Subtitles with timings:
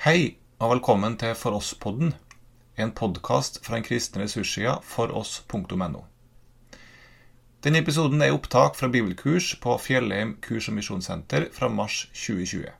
[0.00, 2.14] Hei, og velkommen til For oss-podden,
[2.80, 6.00] en podkast fra den kristne ressurssida foross.no.
[7.60, 12.72] Denne episoden er opptak fra bibelkurs på Fjellheim kurs- og misjonssenter fra mars 2020.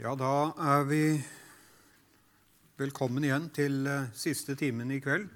[0.00, 0.34] Ja, da
[0.72, 1.04] er vi
[2.80, 5.28] velkommen igjen til eh, siste timen i kveld.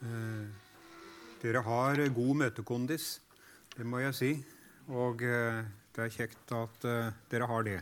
[0.00, 0.44] Eh,
[1.44, 3.18] dere har god møtekondis,
[3.76, 4.36] det må jeg si.
[4.88, 5.66] Og eh,
[5.96, 7.78] det er kjekt at uh, dere har det.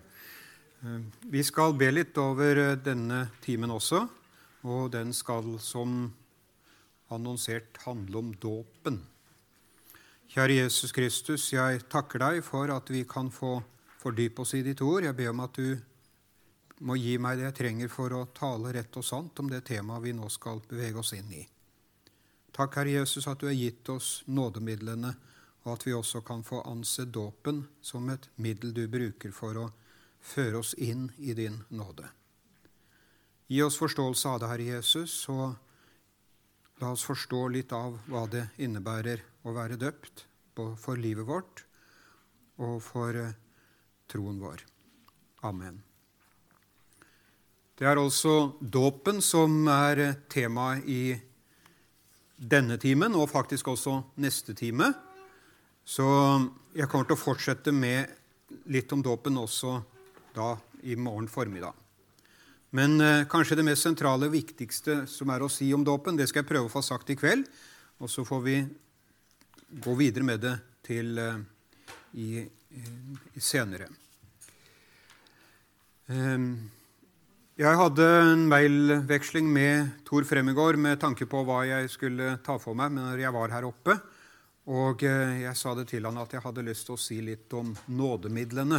[0.84, 1.00] Uh,
[1.32, 4.04] vi skal be litt over uh, denne timen også,
[4.70, 6.06] og den skal som
[7.12, 9.00] annonsert handle om dåpen.
[10.30, 13.58] Kjære Jesus Kristus, jeg takker deg for at vi kan få
[14.00, 15.04] fordype oss i ditt ord.
[15.06, 15.74] Jeg ber om at du
[16.84, 20.02] må gi meg det jeg trenger for å tale rett og sant om det temaet
[20.04, 21.44] vi nå skal bevege oss inn i.
[22.54, 25.14] Takk, Herre Jesus, at du har gitt oss nådemidlene,
[25.64, 29.70] og at vi også kan få anse dåpen som et middel du bruker for å
[30.24, 32.08] føre oss inn i din nåde.
[33.48, 35.56] Gi oss forståelse av det, Herre Jesus, og
[36.80, 41.64] la oss forstå litt av hva det innebærer å være døpt for livet vårt
[42.62, 43.34] og for eh,
[44.08, 44.62] troen vår.
[45.44, 45.82] Amen.
[47.74, 51.16] Det er altså dåpen som er temaet i
[52.38, 54.92] denne timen, og faktisk også neste time.
[55.84, 56.04] Så
[56.74, 58.08] jeg kommer til å fortsette med
[58.72, 59.76] litt om dåpen også
[60.34, 60.54] da
[60.88, 61.74] i morgen formiddag.
[62.74, 66.26] Men eh, kanskje det mest sentrale og viktigste som er å si om dåpen, det
[66.30, 67.46] skal jeg prøve å få sagt i kveld.
[68.02, 68.56] Og så får vi
[69.84, 71.38] gå videre med det til eh,
[72.18, 73.86] i, i senere.
[76.10, 76.48] Eh,
[77.62, 82.74] jeg hadde en mailveksling med Tor Fremmegård med tanke på hva jeg skulle ta for
[82.74, 84.00] meg når jeg var her oppe.
[84.64, 87.52] Og eh, jeg sa det til han at jeg hadde lyst til å si litt
[87.56, 88.78] om nådemidlene.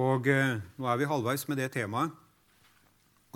[0.00, 2.14] Og eh, nå er vi halvveis med det temaet.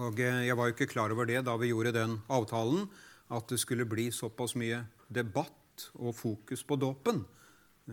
[0.01, 2.86] Og eh, jeg var jo ikke klar over det da vi gjorde den avtalen,
[3.28, 4.80] at det skulle bli såpass mye
[5.13, 7.20] debatt og fokus på dåpen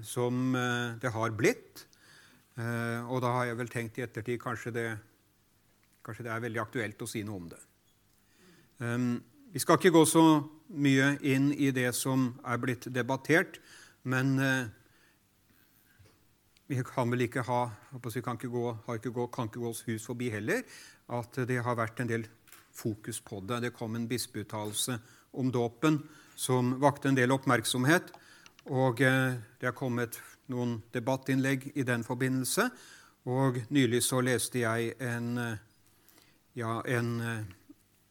[0.08, 0.54] som
[1.02, 1.82] det har blitt.
[2.56, 4.86] Og da har jeg vel tenkt i ettertid kanskje det,
[6.06, 7.60] kanskje det er veldig aktuelt å si noe om det.
[8.82, 9.18] Ehm,
[9.52, 10.24] vi skal ikke gå så
[10.72, 13.60] mye inn i det som er blitt debattert,
[14.04, 14.38] men
[16.72, 17.62] vi kan vel ikke ha
[17.92, 18.66] vi kan ikke gå,
[18.96, 20.64] ikke gå, kan ikke gå oss hus forbi heller
[21.12, 22.24] at det har vært en del
[22.72, 23.60] fokus på det.
[23.66, 24.96] Det kom en bispeuttalelse
[25.32, 26.00] om dåpen
[26.36, 28.12] som vakte en del oppmerksomhet.
[28.72, 30.20] Og det har kommet
[30.52, 32.70] noen debattinnlegg i den forbindelse.
[33.28, 35.34] Og nylig så leste jeg en,
[36.58, 37.12] ja, en,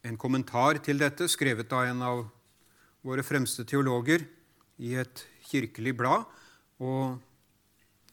[0.03, 2.21] en kommentar til dette, skrevet av en av
[3.05, 4.23] våre fremste teologer
[4.81, 6.25] i et kirkelig blad.
[6.81, 7.17] Og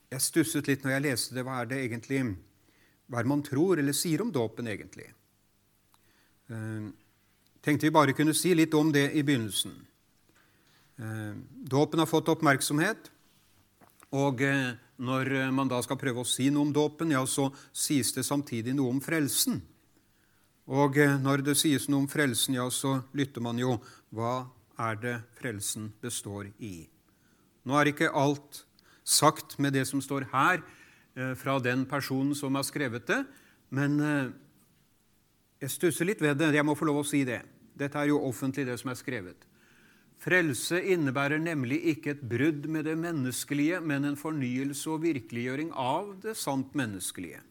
[0.09, 1.45] jeg stusset litt når jeg leste det.
[1.47, 2.23] Hva er det egentlig
[3.09, 5.07] hva er man tror eller sier om dåpen, egentlig?
[6.53, 6.89] Eh,
[7.65, 9.73] tenkte vi bare kunne si litt om det i begynnelsen.
[10.99, 11.33] Eh,
[11.73, 13.09] dåpen har fått oppmerksomhet,
[14.13, 18.13] og eh, når man da skal prøve å si noe om dåpen, ja, så sies
[18.13, 19.63] det samtidig noe om frelsen.
[20.69, 23.79] Og når det sies noe om frelsen, ja, så lytter man jo.
[24.13, 24.43] Hva
[24.79, 26.89] er det frelsen består i?
[27.67, 28.63] Nå er ikke alt
[29.09, 30.63] sagt med det som står her,
[31.17, 33.25] eh, fra den personen som har skrevet det,
[33.71, 34.31] men eh,
[35.61, 36.55] jeg stusser litt ved det.
[36.55, 37.43] Jeg må få lov å si det.
[37.79, 39.47] Dette er jo offentlig, det som er skrevet.
[40.19, 46.17] Frelse innebærer nemlig ikke et brudd med det menneskelige, men en fornyelse og virkeliggjøring av
[46.23, 47.43] det sant menneskelige.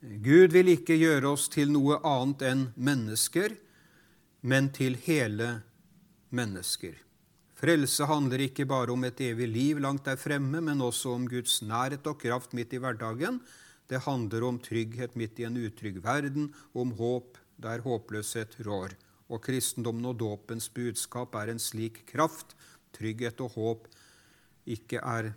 [0.00, 3.56] Gud vil ikke gjøre oss til noe annet enn mennesker,
[4.46, 5.62] men til hele
[6.30, 6.96] mennesker.
[7.56, 11.62] Frelse handler ikke bare om et evig liv langt der fremme, men også om Guds
[11.64, 13.40] nærhet og kraft midt i hverdagen.
[13.88, 18.96] Det handler om trygghet midt i en utrygg verden, om håp der håpløshet rår.
[19.32, 22.52] Og kristendommen og dåpens budskap er en slik kraft.
[22.92, 23.88] Trygghet og håp
[24.66, 25.32] ikke er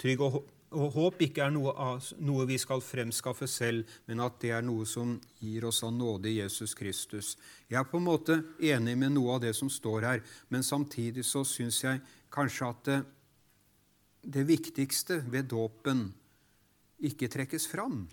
[0.00, 0.38] Trygg og,
[0.70, 1.72] og håp ikke er noe,
[2.22, 6.30] noe vi skal fremskaffe selv, men at det er noe som gir oss av nåde
[6.30, 7.32] i Jesus Kristus.
[7.66, 11.26] Jeg er på en måte enig med noe av det som står her, men samtidig
[11.26, 13.00] så syns jeg kanskje at det,
[14.38, 16.06] det viktigste ved dåpen
[17.02, 18.04] ikke trekkes fram.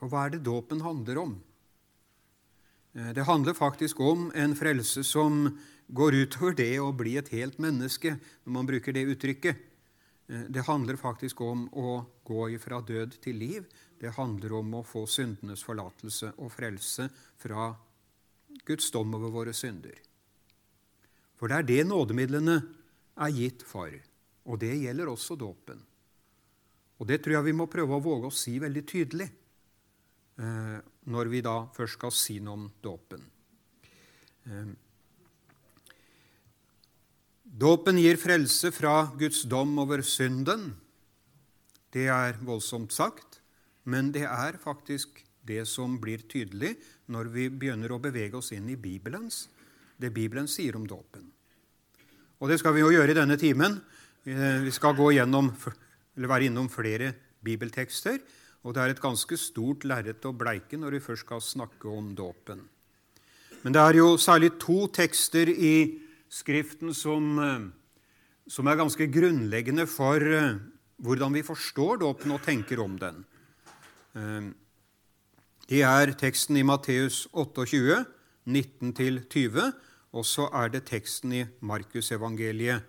[0.00, 1.38] Og hva er det dåpen handler om?
[2.90, 5.44] Det handler faktisk om en frelse som
[5.94, 8.16] går utover det å bli et helt menneske,
[8.46, 9.66] når man bruker det uttrykket.
[10.30, 13.64] Det handler faktisk om å gå fra død til liv.
[13.98, 17.08] Det handler om å få syndenes forlatelse og frelse
[17.40, 17.72] fra
[18.66, 19.96] Guds dom over våre synder.
[21.34, 22.56] For det er det nådemidlene
[23.20, 23.90] er gitt for,
[24.46, 25.80] og det gjelder også dåpen.
[27.00, 30.78] Og det tror jeg vi må prøve å våge å si veldig tydelig eh,
[31.10, 33.24] når vi da først skal si noe om dåpen.
[37.50, 40.68] Dåpen gir frelse fra Guds dom over synden.
[41.90, 43.40] Det er voldsomt sagt,
[43.90, 46.76] men det er faktisk det som blir tydelig
[47.10, 49.48] når vi begynner å bevege oss inn i Bibelens,
[49.98, 51.24] det Bibelen sier om dåpen.
[52.38, 53.80] Og det skal vi jo gjøre i denne timen.
[54.24, 55.50] Eh, vi skal gå gjennom,
[56.16, 57.10] eller være innom flere
[57.42, 58.20] bibeltekster.
[58.62, 62.14] Og det er et ganske stort lerret å bleike når vi først skal snakke om
[62.14, 62.62] dåpen.
[63.64, 67.68] Men det er jo særlig to tekster i Skriften som, eh,
[68.48, 70.58] som er ganske grunnleggende for eh,
[71.02, 73.24] hvordan vi forstår dåpen og tenker om den.
[75.70, 78.04] Det er teksten i Matteus 28,
[78.44, 79.70] 19-20,
[80.12, 82.82] og så er det teksten i Markusevangeliet,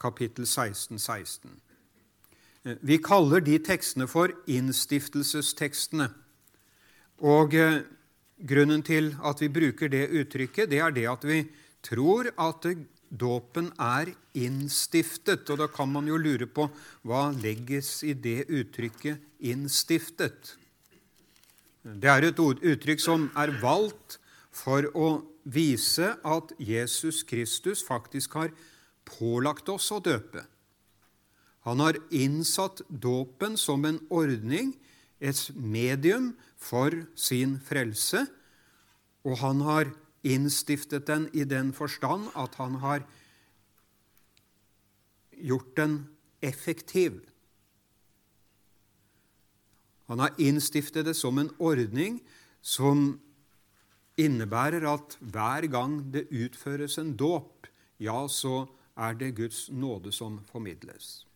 [0.00, 1.60] kapittel 16, 16.
[2.64, 6.08] Eh, vi kaller de tekstene for innstiftelsestekstene.
[7.24, 7.82] Og eh,
[8.48, 11.42] grunnen til at vi bruker det uttrykket, det er det at vi
[11.84, 12.66] tror at
[13.10, 15.48] dåpen er innstiftet.
[15.50, 16.68] Og da kan man jo lure på
[17.06, 20.56] hva legges i det uttrykket 'innstiftet'?
[21.86, 24.18] Det er et uttrykk som er valgt
[24.50, 28.50] for å vise at Jesus Kristus faktisk har
[29.06, 30.42] pålagt oss å døpe.
[31.66, 34.74] Han har innsatt dåpen som en ordning,
[35.20, 38.26] et medium for sin frelse,
[39.26, 39.90] og han har
[40.26, 43.04] innstiftet den i den forstand at han har
[45.36, 45.98] gjort den
[46.42, 47.20] effektiv.
[50.06, 52.20] Han har innstiftet det som en ordning
[52.62, 53.20] som
[54.16, 57.66] innebærer at hver gang det utføres en dåp,
[57.98, 61.26] ja, så er det Guds nåde som formidles.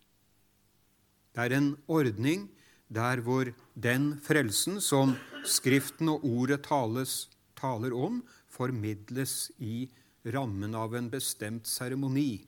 [1.35, 2.49] Det er en ordning
[2.91, 5.15] der hvor den frelsen som
[5.47, 7.29] Skriften og Ordet tales,
[7.61, 8.23] taler om,
[8.61, 9.89] formidles i
[10.29, 12.45] rammen av en bestemt seremoni.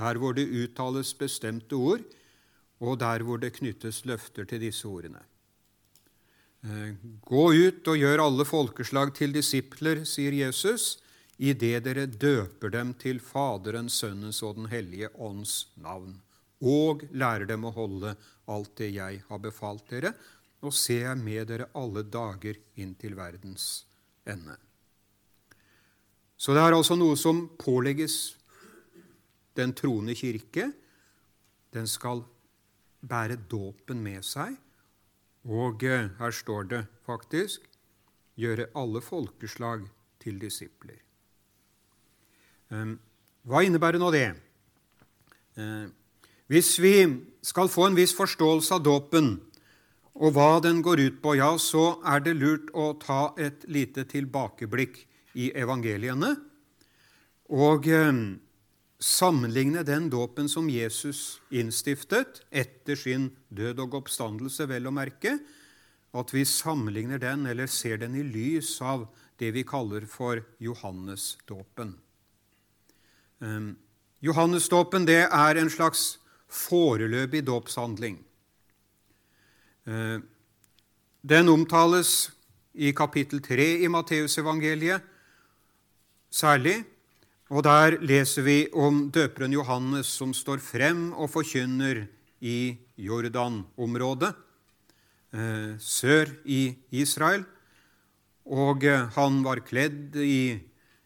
[0.00, 2.04] Der hvor det uttales bestemte ord,
[2.82, 5.20] og der hvor det knyttes løfter til disse ordene.
[6.62, 6.96] Eh,
[7.26, 10.96] gå ut og gjør alle folkeslag til disipler, sier Jesus
[11.42, 16.20] idet dere døper dem til Faderen, Sønnens og Den hellige ånds navn,
[16.62, 18.14] og lærer dem å holde
[18.46, 20.14] alt det jeg har befalt dere,
[20.62, 23.82] og ser jeg med dere alle dager inn til verdens
[24.28, 24.56] ende.
[26.36, 28.36] Så det er altså noe som pålegges
[29.58, 30.72] den troende kirke.
[31.72, 32.24] Den skal
[33.02, 34.56] bære dåpen med seg,
[35.46, 37.64] og eh, her står det faktisk
[38.38, 39.86] gjøre alle folkeslag
[40.22, 41.00] til disipler.
[42.72, 42.96] Ehm,
[43.46, 44.28] hva innebærer nå det?
[45.58, 45.90] Ehm,
[46.50, 46.94] hvis vi
[47.42, 49.34] skal få en viss forståelse av dåpen
[50.12, 54.04] og hva den går ut på, ja, så er det lurt å ta et lite
[54.08, 54.98] tilbakeblikk
[55.40, 56.34] i evangeliene
[57.52, 58.40] og ehm,
[59.02, 65.36] sammenligne den dåpen som Jesus innstiftet etter sin død og oppstandelse, vel å merke,
[66.12, 69.06] at vi sammenligner den eller ser den i lys av
[69.40, 71.96] det vi kaller for Johannesdåpen.
[73.40, 73.76] Um,
[74.22, 76.20] Johannesdåpen er en slags
[76.52, 78.20] foreløpig dåpshandling.
[79.82, 80.22] Uh,
[81.26, 82.30] den omtales
[82.74, 85.02] i kapittel 3 i Matteusevangeliet
[86.30, 86.84] særlig.
[87.50, 92.06] Og der leser vi om døperen Johannes som står frem og forkynner
[92.40, 94.32] i Jordan-området,
[95.34, 97.44] uh, sør i Israel.
[98.46, 100.58] Og uh, han var kledd i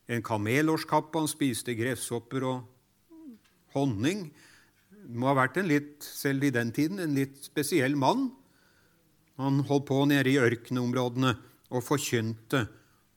[0.06, 2.60] en kamelårskappe, han spiste gresshopper og
[3.74, 4.28] honning.
[4.92, 8.28] Det må ha vært en litt, selv i den tiden, en litt spesiell mann.
[9.36, 11.34] Han holdt på nede i ørkenområdene
[11.68, 12.66] og forkynte,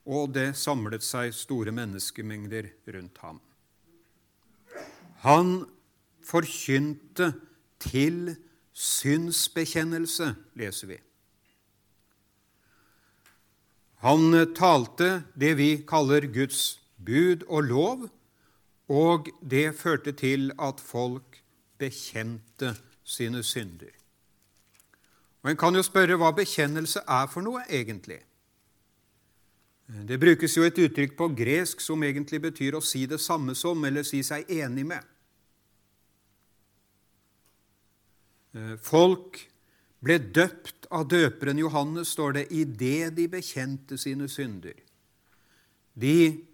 [0.10, 3.40] og det samlet seg store menneskemengder rundt ham.
[5.24, 5.54] Han
[6.26, 7.34] forkynte
[7.80, 8.36] til
[8.74, 10.98] synsbekjennelse, leser vi.
[14.04, 18.08] Han talte det vi kaller Guds bud og lov,
[18.90, 21.42] og det førte til at folk
[21.80, 22.74] bekjente
[23.04, 23.92] sine synder.
[25.44, 28.20] Og En kan jo spørre hva bekjennelse er for noe, egentlig.
[29.88, 33.86] Det brukes jo et uttrykk på gresk som egentlig betyr å si det samme som,
[33.86, 35.06] eller si seg enig med.
[38.84, 39.40] Folk
[40.04, 44.78] ble døpt av døperen Johannes, står det, idet de bekjente sine synder.
[46.00, 46.46] De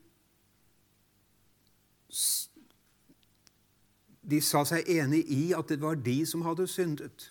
[4.25, 7.29] de sa seg enig i at det var de som hadde syndet.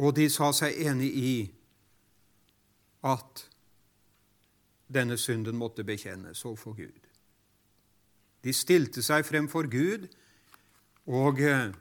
[0.00, 1.34] Og de sa seg enig i
[3.04, 3.44] at
[4.90, 7.06] denne synden måtte bekjennes overfor Gud.
[8.44, 10.08] De stilte seg fremfor Gud
[11.10, 11.72] og eh,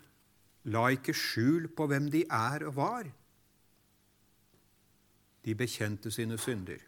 [0.68, 3.10] la ikke skjul på hvem de er og var.
[5.46, 6.84] De bekjente sine synder.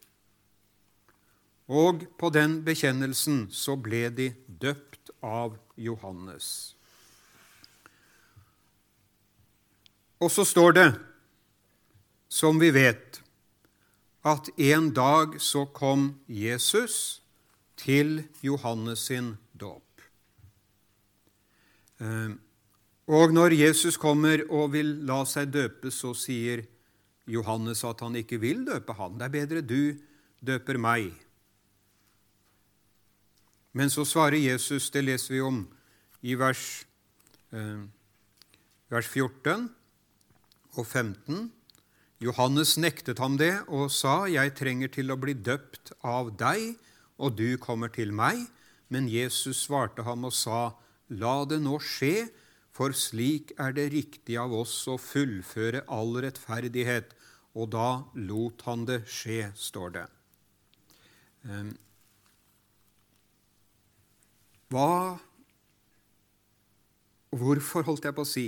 [1.72, 6.76] Og på den bekjennelsen så ble de døpt av Johannes.
[10.22, 10.90] Og så står det,
[12.32, 13.20] som vi vet,
[14.24, 17.20] at en dag så kom Jesus
[17.76, 20.06] til Johannes sin dåp.
[22.00, 22.32] Eh,
[23.12, 26.64] og når Jesus kommer og vil la seg døpe, så sier
[27.28, 29.18] Johannes at han ikke vil døpe han.
[29.20, 30.00] Det er bedre du
[30.40, 31.12] døper meg.
[33.76, 35.64] Men så svarer Jesus, det leser vi om
[36.22, 36.86] i vers,
[37.52, 37.84] eh,
[38.92, 39.70] vers 14
[40.78, 41.52] og 15.
[42.22, 46.78] Johannes nektet ham det og sa, 'Jeg trenger til å bli døpt av deg,
[47.18, 48.48] og du kommer til meg.'
[48.90, 50.76] Men Jesus svarte ham og sa,
[51.10, 52.30] 'La det nå skje,
[52.72, 57.18] for slik er det riktig av oss å fullføre all rettferdighet.'
[57.56, 60.08] Og da lot han det skje, står det.
[61.46, 61.78] Ehm,
[64.70, 65.20] hva
[67.32, 68.48] Hvorfor, holdt jeg på å si,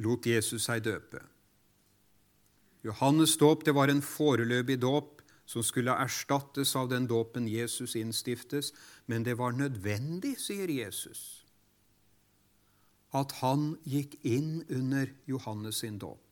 [0.00, 1.35] lot Jesus seg døpe?
[2.86, 8.72] Johannes' dåp det var en foreløpig dåp som skulle erstattes av den dåpen Jesus innstiftes,
[9.06, 11.46] men det var nødvendig, sier Jesus,
[13.14, 16.22] at han gikk inn under Johannes sin dåp.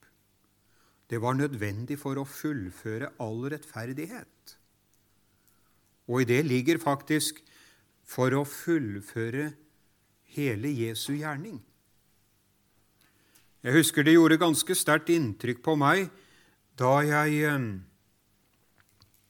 [1.10, 4.56] Det var nødvendig for å fullføre all rettferdighet.
[6.10, 7.38] Og i det ligger faktisk
[8.04, 9.52] for å fullføre
[10.34, 11.62] hele Jesu gjerning.
[13.64, 16.10] Jeg husker det gjorde ganske sterkt inntrykk på meg
[16.80, 17.66] da jeg eh,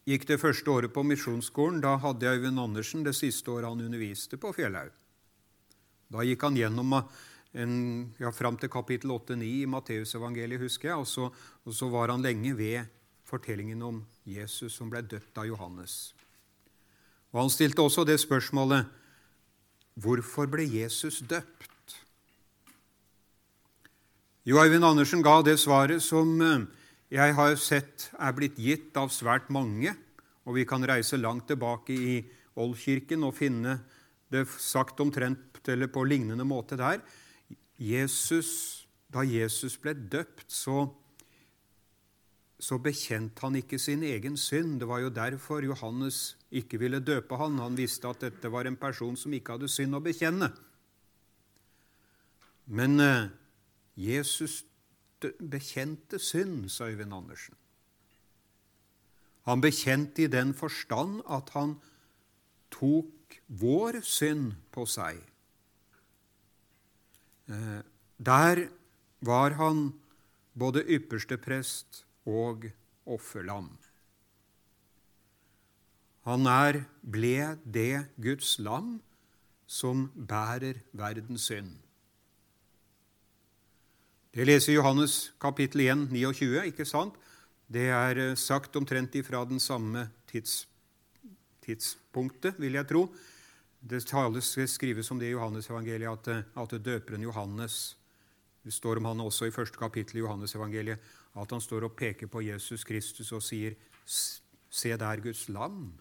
[0.08, 1.82] gikk det første året på misjonsskolen.
[1.84, 4.92] Da hadde jeg Øyvind Andersen det siste året han underviste på Fjellhaug.
[6.14, 6.94] Da gikk han gjennom
[7.54, 7.74] en,
[8.20, 11.30] ja, fram til kapittel 8-9 i Matteusevangeliet, husker jeg, og så,
[11.64, 12.84] og så var han lenge ved
[13.28, 16.14] fortellingen om Jesus som ble døpt av Johannes.
[17.32, 18.86] Og Han stilte også det spørsmålet
[19.98, 21.70] hvorfor ble Jesus døpt?
[24.44, 26.66] Jo, Eivind Andersen ga det svaret som eh,
[27.12, 29.92] jeg har sett er blitt gitt av svært mange,
[30.44, 32.16] og vi kan reise langt tilbake i
[32.60, 33.78] Oldkirken og finne
[34.32, 37.00] det sagt omtrent eller på lignende måte der.
[37.80, 40.84] Jesus, da Jesus ble døpt, så
[42.64, 44.78] så bekjente han ikke sin egen synd.
[44.80, 47.58] Det var jo derfor Johannes ikke ville døpe han.
[47.60, 50.48] Han visste at dette var en person som ikke hadde synd å bekjenne.
[52.64, 53.26] Men eh,
[54.00, 54.62] Jesus
[55.38, 57.54] bekjente synd, sa Øyvind Andersen.
[59.44, 61.76] Han bekjente i den forstand at han
[62.72, 65.20] tok vår synd på seg.
[67.52, 67.80] Eh,
[68.16, 68.68] der
[69.20, 69.92] var han
[70.56, 72.70] både ypperste prest og
[73.04, 73.68] offerlam.
[76.24, 78.96] Han er, ble det Guds lam
[79.68, 81.83] som bærer verdens synd.
[84.34, 87.14] Det leser Johannes kapittel 1, 29, ikke sant?
[87.70, 90.64] Det er eh, sagt omtrent ifra den samme tids,
[91.62, 93.04] tidspunktet, vil jeg tro.
[93.78, 97.94] Det tales, skrives om det i Johannes-evangeliet at, eh, at døperen Johannes
[98.64, 100.98] Det står om han også i første kapittel i Johannes-evangeliet
[101.36, 103.74] at han står og peker på Jesus Kristus og sier,
[104.06, 105.92] 'Se der Guds lam,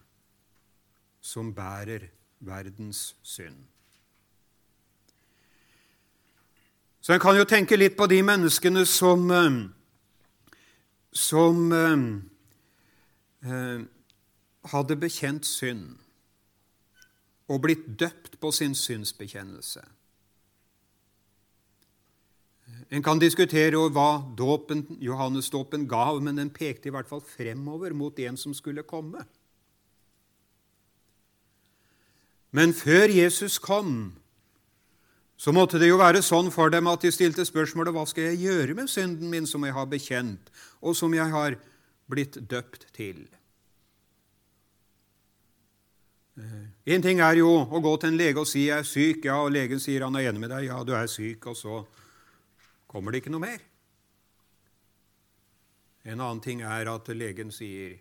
[1.20, 2.08] som bærer
[2.40, 3.73] verdens synd'.
[7.04, 9.56] Så en kan jo tenke litt på de menneskene som, eh,
[11.12, 12.04] som eh,
[13.44, 13.82] eh,
[14.72, 15.98] hadde bekjent synd
[17.52, 19.84] og blitt døpt på sin synsbekjennelse.
[22.88, 28.18] En kan diskutere hva dåpen, Johannesdåpen gav, men den pekte i hvert fall fremover mot
[28.18, 29.26] en som skulle komme.
[32.50, 34.14] Men før Jesus kom,
[35.36, 38.44] så måtte det jo være sånn for dem at de stilte spørsmålet hva skal jeg
[38.46, 41.56] gjøre med synden min som jeg har bekjent, og som jeg har
[42.10, 43.26] blitt døpt til?
[46.84, 49.36] Én ting er jo å gå til en lege og si 'jeg er syk', ja,
[49.42, 51.86] og legen sier han er enig med deg, ja, du er syk, og så
[52.88, 53.60] kommer det ikke noe mer.
[56.04, 57.98] En annen ting er at legen sier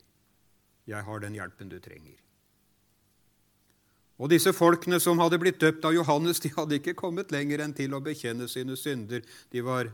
[0.87, 2.22] 'Jeg har den hjelpen du trenger'.
[4.23, 7.73] Og disse folkene som hadde blitt døpt av Johannes, de hadde ikke kommet lenger enn
[7.75, 9.19] til å bekjenne sine synder.
[9.51, 9.89] De, var,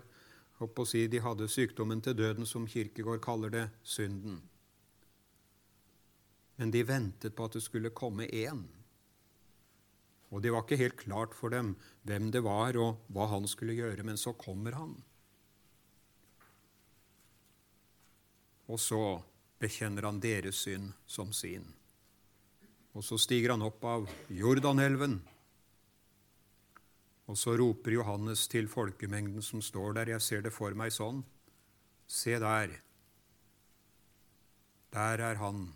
[0.86, 4.43] si, de hadde sykdommen til døden, som Kirkegård kaller det, synden.
[6.62, 8.67] Men de ventet på at det skulle komme én.
[10.29, 11.74] Og det var ikke helt klart for dem
[12.05, 14.05] hvem det var, og hva han skulle gjøre.
[14.05, 14.93] Men så kommer han.
[18.69, 19.01] Og så
[19.57, 21.71] bekjenner han deres synd som sin.
[22.98, 25.19] Og så stiger han opp av Jordanelven.
[27.29, 31.22] Og så roper Johannes til folkemengden som står der, jeg ser det for meg sånn,
[32.10, 32.74] se der,
[34.89, 35.67] der er han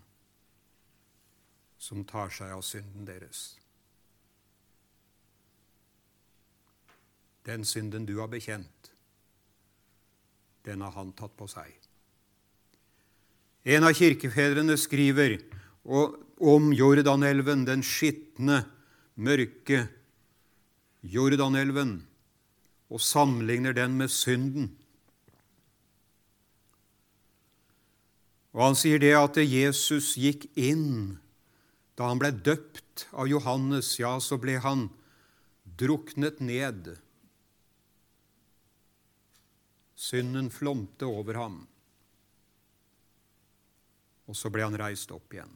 [1.78, 3.52] som tar seg av synden deres.
[7.44, 8.90] Den synden du har bekjent,
[10.64, 11.70] den har han tatt på seg.
[13.68, 15.38] En av kirkefedrene skriver
[15.84, 18.64] om Jordanelven, den skitne,
[19.14, 19.86] mørke
[21.04, 21.98] Jordanelven,
[22.88, 24.72] og sammenligner den med synden.
[28.54, 31.18] Og Han sier det at Jesus gikk inn
[31.98, 34.88] da han ble døpt av Johannes, ja, så ble han
[35.78, 36.94] druknet ned.
[39.94, 41.60] Synden flomte over ham,
[44.26, 45.54] og så ble han reist opp igjen.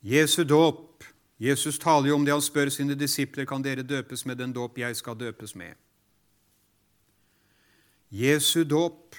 [0.00, 1.04] Jesu dåp
[1.38, 4.78] Jesus taler jo om det han spør sine disipler kan dere døpes med den dåp
[4.78, 5.74] jeg skal døpes med.
[8.10, 9.14] Jesu dåp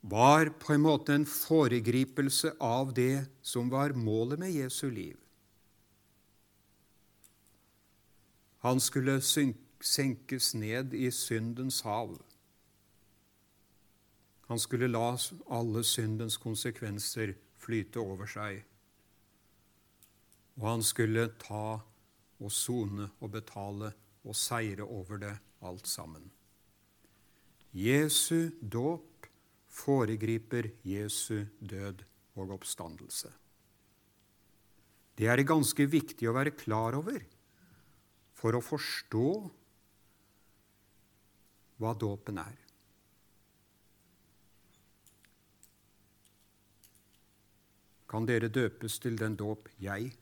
[0.00, 5.16] var på en måte en foregripelse av det som var målet med Jesu liv.
[8.64, 12.16] Han skulle senkes ned i syndens hav.
[14.48, 15.12] Han skulle la
[15.50, 18.64] alle syndens konsekvenser flyte over seg.
[20.58, 21.78] Og han skulle ta
[22.38, 23.92] og sone og betale
[24.26, 26.24] og seire over det alt sammen.
[27.74, 29.28] Jesu dåp
[29.68, 32.02] foregriper Jesu død
[32.38, 33.30] og oppstandelse.
[35.18, 37.22] Det er det ganske viktig å være klar over
[38.38, 39.30] for å forstå
[41.78, 42.54] hva dåpen er.
[48.08, 50.14] Kan dere døpes til den dåp jeg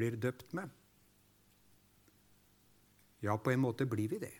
[0.00, 0.72] blir døpt med?
[3.20, 4.32] Ja, på en måte blir vi det.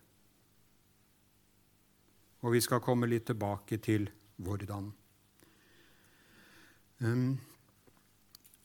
[2.41, 4.09] Og vi skal komme litt tilbake til
[4.41, 4.89] hvordan.
[7.01, 7.37] Um,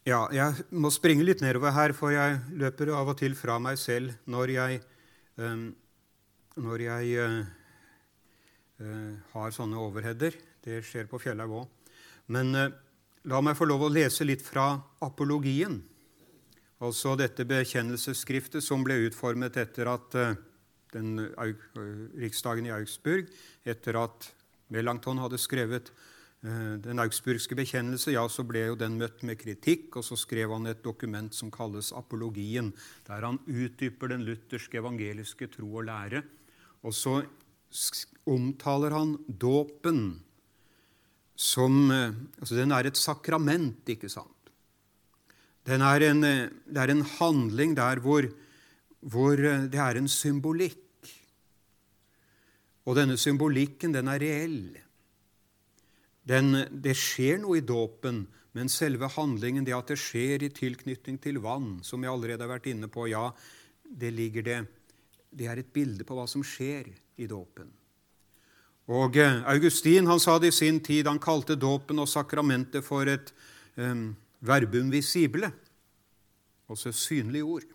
[0.08, 3.80] ja, jeg må springe litt nedover her, for jeg løper av og til fra meg
[3.82, 4.80] selv når jeg,
[5.42, 5.68] um,
[6.62, 7.40] når jeg uh,
[8.80, 10.38] uh, har sånne overheader.
[10.64, 11.92] Det skjer på Fjellhaug òg.
[12.32, 12.70] Men uh,
[13.28, 15.82] la meg få lov å lese litt fra apologien,
[16.84, 20.18] altså dette bekjennelsesskriftet som ble utformet etter at
[20.96, 21.20] den
[22.20, 23.30] riksdagen i Augsburg,
[23.68, 24.30] etter at
[24.74, 25.92] Melanchthon hadde skrevet
[26.46, 30.54] eh, den augsburgske bekjennelse, ja, så ble jo den møtt med kritikk, og så skrev
[30.56, 32.72] han et dokument som kalles Apologien,
[33.08, 36.24] der han utdyper den lutherske evangeliske tro og lære.
[36.86, 37.20] Og så
[38.30, 40.06] omtaler han dåpen
[41.36, 44.32] som eh, Altså, den er et sakrament, ikke sant?
[45.66, 48.28] Er en, eh, det er en handling der hvor,
[49.02, 50.82] hvor det er en symbolikk.
[52.86, 54.78] Og denne symbolikken, den er reell.
[56.26, 61.18] Den, det skjer noe i dåpen, men selve handlingen, det at det skjer i tilknytning
[61.22, 63.32] til vann, som jeg allerede har vært inne på, ja,
[63.86, 64.66] det ligger det
[65.36, 66.88] Det er et bilde på hva som skjer
[67.20, 67.68] i dåpen.
[68.88, 73.10] Og eh, Augustin han sa det i sin tid, han kalte dåpen og sakramentet for
[73.10, 73.34] et
[73.76, 75.50] um, verbum visible,
[76.70, 77.68] altså synlig ord.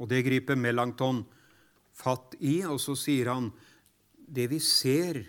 [0.00, 1.24] Og det griper Melanchthon
[1.96, 3.50] fatt i, og så sier han
[4.30, 5.20] det vi ser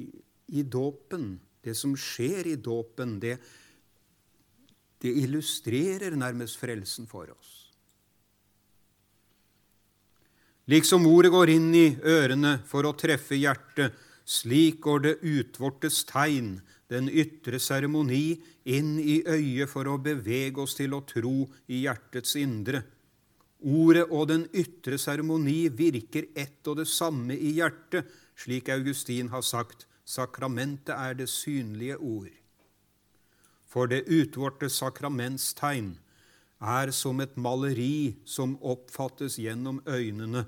[0.00, 0.08] i,
[0.56, 3.36] i dåpen, det som skjer i dåpen, det,
[5.02, 7.52] det illustrerer nærmest frelsen for oss.
[10.70, 13.92] Liksom ordet går inn i ørene for å treffe hjertet,
[14.24, 16.56] slik går det utvortes tegn,
[16.88, 22.36] den ytre seremoni, inn i øyet for å bevege oss til å tro i hjertets
[22.40, 22.82] indre.
[23.64, 29.44] Ordet og den ytre seremoni virker ett og det samme i hjertet, slik Augustin har
[29.44, 29.86] sagt.
[30.04, 32.32] Sakramentet er det synlige ord.
[33.64, 35.94] For det utvorte sakramentstegn
[36.60, 40.44] er som et maleri som oppfattes gjennom øynene,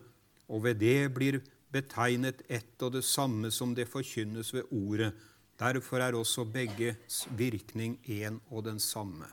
[0.46, 1.40] og ved det blir
[1.72, 5.10] betegnet ett og det samme som det forkynnes ved ordet,
[5.58, 9.26] Derfor er også begges virkning én og den samme.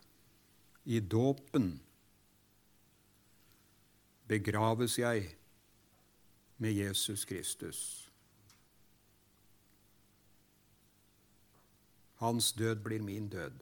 [0.86, 1.82] I dåpen
[4.28, 5.36] begraves jeg
[6.58, 8.10] med Jesus Kristus.
[12.24, 13.60] Hans død blir min død,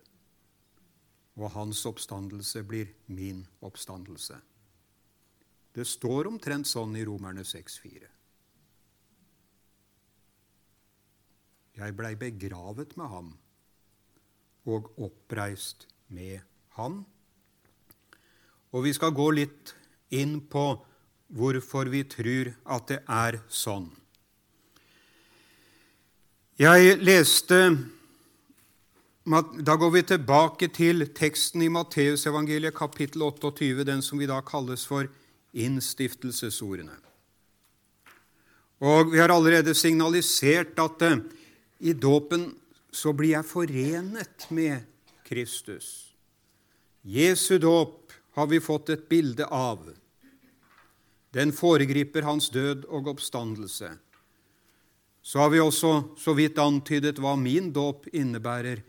[1.36, 4.38] og hans oppstandelse blir min oppstandelse.
[5.76, 8.21] Det står omtrent sånn i Romerne 6,4.
[11.82, 13.30] Jeg blei begravet med ham
[14.70, 16.44] og oppreist med
[16.78, 17.00] ham.
[18.72, 19.74] Og vi skal gå litt
[20.14, 20.66] inn på
[21.34, 23.90] hvorfor vi tror at det er sånn.
[26.62, 27.58] Jeg leste
[29.66, 34.82] Da går vi tilbake til teksten i Matteusevangeliet kapittel 28, den som vi da kalles
[34.90, 35.06] for
[35.54, 36.96] innstiftelsesordene.
[38.82, 41.22] Og vi har allerede signalisert at eh,
[41.82, 42.52] i dåpen
[42.94, 44.86] så blir jeg forenet med
[45.26, 46.12] Kristus.
[47.02, 49.88] Jesu dåp har vi fått et bilde av.
[51.34, 53.90] Den foregriper hans død og oppstandelse.
[55.22, 58.84] Så har vi også så vidt antydet hva min dåp innebærer,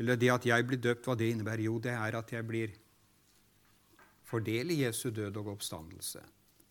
[0.00, 1.64] eller det at jeg blir døpt, hva det innebærer.
[1.64, 2.76] Jo, det er at jeg blir
[4.28, 6.20] fordel i Jesu død og oppstandelse.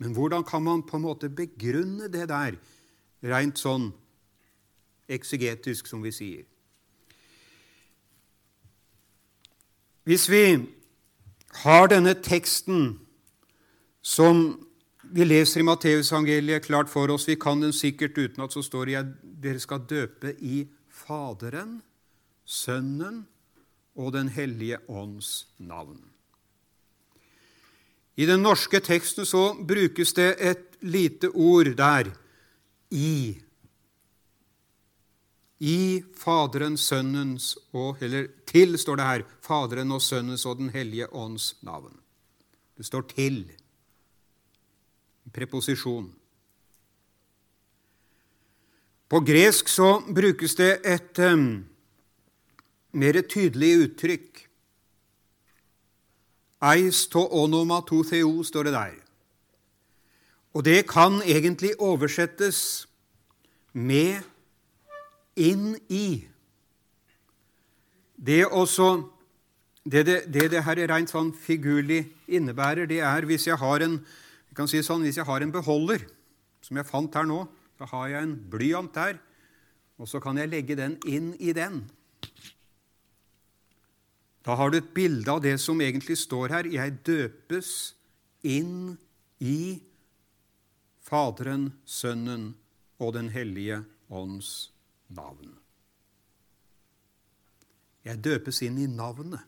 [0.04, 2.58] Men hvordan kan man på en måte begrunne det der,
[3.24, 3.90] rent sånn
[5.14, 6.44] eksegetisk, som vi sier?
[10.04, 10.44] Hvis vi
[11.64, 13.00] har denne teksten
[14.04, 14.44] som
[15.14, 17.28] vi leser i Matteusevangeliet klart for oss.
[17.28, 19.12] Vi kan den sikkert uten at så står det at
[19.44, 21.82] dere skal døpe i Faderen,
[22.46, 23.24] Sønnen
[23.96, 26.02] og Den hellige ånds navn.
[28.16, 32.12] I den norske teksten så brukes det et lite ord der
[32.92, 33.40] i.
[35.60, 39.22] I Faderen, Sønnens og Eller til, står det her.
[39.42, 42.00] Faderen og Sønnens og Den hellige ånds navn.
[42.78, 43.52] Det står til
[45.34, 46.12] preposisjon.
[49.10, 51.66] På gresk så brukes det et um,
[52.92, 54.42] mer tydelig uttrykk.
[56.64, 58.96] Eis to onoma to theo, står det der.
[60.54, 62.88] Og det kan egentlig oversettes
[63.74, 64.22] med
[65.36, 66.24] inn i.
[68.16, 69.10] Det også
[69.84, 73.98] det det, det, det her rent sånn figurlig innebærer, det er hvis jeg har en
[74.54, 76.04] jeg kan si sånn, Hvis jeg har en beholder,
[76.62, 77.40] som jeg fant her nå,
[77.74, 79.18] så har jeg en blyant der,
[79.98, 81.90] og så kan jeg legge den inn i den.
[84.46, 86.70] Da har du et bilde av det som egentlig står her.
[86.70, 87.96] Jeg døpes
[88.46, 88.94] inn
[89.42, 89.82] i
[91.02, 92.54] Faderen, Sønnen
[93.02, 93.82] og Den hellige
[94.14, 94.73] ånds
[95.16, 95.54] navn.
[98.04, 99.42] Jeg døpes inn i navnet.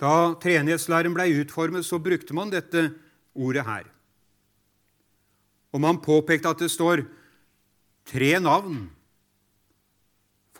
[0.00, 2.86] Da treenighetslæren blei utformet, så brukte man dette
[3.36, 3.88] ordet her.
[5.72, 7.04] Og man påpekte at det står
[8.08, 8.88] tre navn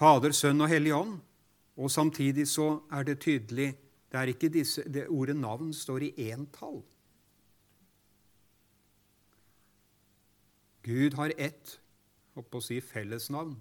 [0.01, 1.19] Fader, Sønn og Hellig Ånd.
[1.77, 3.75] Og samtidig så er det tydelig
[4.11, 6.81] det er ikke disse, det Ordet navn står i entall.
[10.83, 11.77] Gud har ett
[12.35, 13.53] på å si fellesnavn,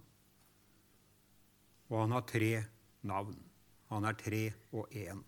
[1.89, 2.53] og han har tre
[3.03, 3.35] navn.
[3.89, 5.19] Han er tre og én.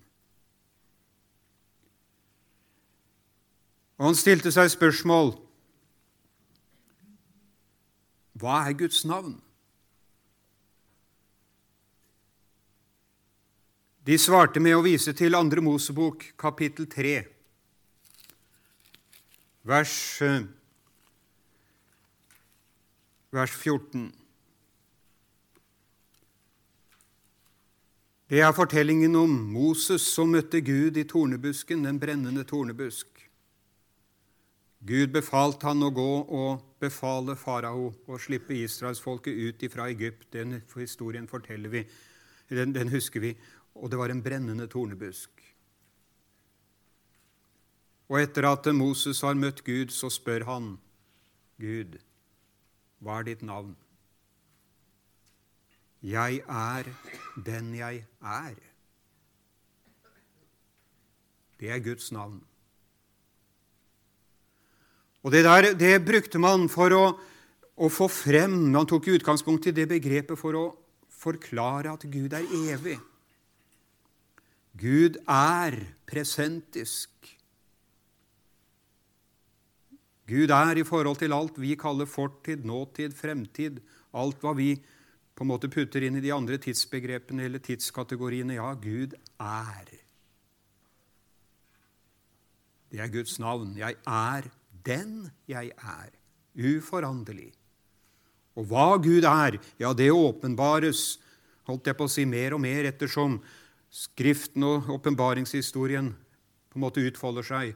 [3.98, 5.36] Og han stilte seg spørsmål
[8.42, 9.36] Hva er Guds navn?
[14.02, 15.62] De svarte med å vise til 2.
[15.62, 17.12] Mosebok, kapittel 3,
[19.70, 19.94] vers,
[20.26, 20.48] eh,
[23.32, 24.10] vers 14.
[28.32, 33.08] Det er fortellingen om Moses som møtte Gud i tornebusken, den brennende tornebusk.
[34.88, 40.30] Gud befalte han å gå og befale farao å slippe israelsfolket ut fra Egypt.
[40.34, 41.84] Den historien forteller vi,
[42.50, 43.36] den, den husker vi.
[43.78, 45.30] Og det var en brennende tornebusk.
[48.12, 50.72] Og etter at Moses har møtt Gud, så spør han
[51.62, 52.00] Gud,
[53.02, 53.74] hva er ditt navn?
[56.02, 56.90] Jeg er
[57.46, 58.56] den jeg er.
[61.62, 62.40] Det er Guds navn.
[65.22, 67.04] Og Det der, det brukte man for å,
[67.78, 70.66] å få frem Man tok utgangspunkt i det begrepet for å
[71.14, 72.98] forklare at Gud er evig.
[74.74, 75.78] Gud er
[76.10, 77.12] presentisk.
[80.32, 83.82] Gud er i forhold til alt vi kaller fortid, nåtid, fremtid,
[84.16, 84.76] alt hva vi
[85.36, 88.56] på en måte putter inn i de andre tidsbegrepene eller tidskategoriene.
[88.60, 89.92] Ja, Gud er.
[92.92, 93.74] Det er Guds navn.
[93.80, 94.48] Jeg er
[94.86, 96.12] den jeg er,
[96.56, 97.52] uforanderlig.
[98.60, 101.20] Og hva Gud er, ja, det åpenbares,
[101.68, 103.40] holdt jeg på å si, mer og mer ettersom
[103.92, 106.14] Skriften og åpenbaringshistorien
[106.72, 107.74] på en måte utfolder seg.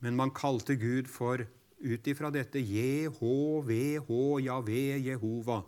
[0.00, 1.42] Men man kalte Gud for,
[1.78, 4.10] ut ifra dette, JHVH,
[4.44, 5.62] Javé, Jehova.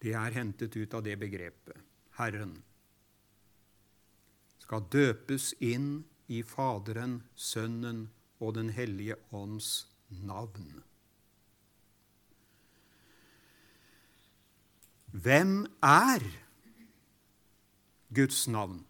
[0.00, 1.76] Det er hentet ut av det begrepet.
[2.16, 2.56] Herren
[4.66, 8.08] skal døpes inn i Faderen, Sønnen
[8.42, 10.82] og Den hellige ånds navn.
[15.16, 16.24] Hvem er
[18.12, 18.82] Guds navn?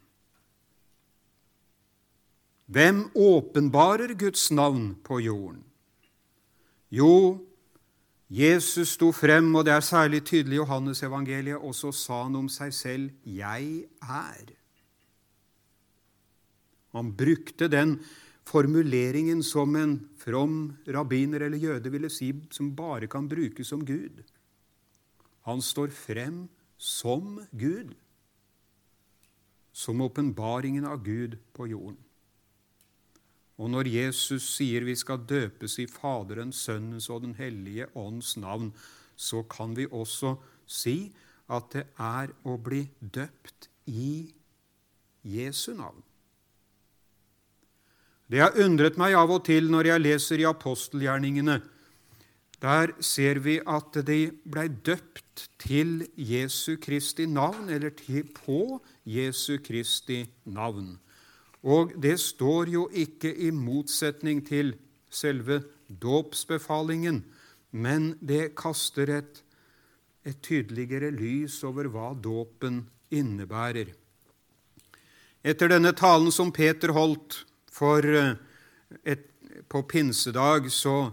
[2.67, 5.63] Hvem åpenbarer Guds navn på jorden?
[6.91, 7.39] Jo,
[8.27, 12.37] Jesus sto frem, og det er særlig tydelig i Johannes evangeliet, og så sa han
[12.37, 14.57] om seg selv 'Jeg er'.
[16.93, 18.01] Han brukte den
[18.45, 24.23] formuleringen som en from rabbiner eller jøde ville si, som bare kan brukes som Gud.
[25.45, 26.49] Han står frem
[26.79, 27.95] som Gud,
[29.73, 31.99] som åpenbaringen av Gud på jorden.
[33.57, 38.73] Og når Jesus sier vi skal døpes i Faderens, Sønnens og Den hellige ånds navn,
[39.17, 41.15] så kan vi også si
[41.49, 44.27] at det er å bli døpt i
[45.25, 46.03] Jesu navn.
[48.27, 51.61] Det har undret meg av og til når jeg leser i apostelgjerningene.
[52.63, 57.93] Der ser vi at de blei døpt til Jesu Kristi navn, eller
[58.35, 60.97] på Jesu Kristi navn.
[61.67, 64.77] Og det står jo ikke i motsetning til
[65.11, 67.25] selve dåpsbefalingen,
[67.75, 69.43] men det kaster et,
[70.27, 73.91] et tydeligere lys over hva dåpen innebærer.
[75.47, 77.45] Etter denne talen som Peter holdt
[77.83, 78.33] eh,
[79.07, 79.27] et,
[79.71, 81.13] på pinsedag, så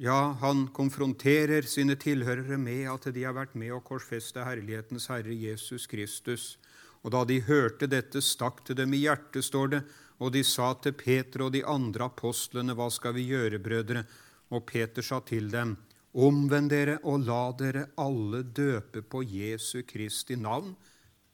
[0.00, 5.34] ja, han konfronterer sine tilhørere med at de har vært med å korsfeste herlighetens Herre
[5.34, 6.58] Jesus Kristus.
[7.04, 9.82] Og da de hørte dette, stakk det dem i hjertet, står det,
[10.20, 14.04] og de sa til Peter og de andre apostlene, Hva skal vi gjøre, brødre?
[14.52, 15.76] Og Peter sa til dem,
[16.12, 20.72] Omvend dere og la dere alle døpe på Jesu Kristi navn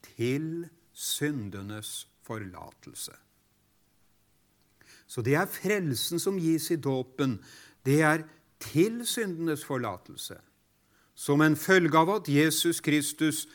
[0.05, 3.15] til syndenes forlatelse.
[5.07, 7.39] Så det er frelsen som gis i dåpen.
[7.81, 8.25] Det er
[8.61, 10.37] til syndenes forlatelse.
[11.17, 13.47] Som en følge av at Jesus Kristus